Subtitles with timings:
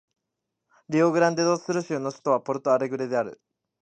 [0.89, 3.39] リオグランデ・ド・スル州の州都はポルト・アレグレである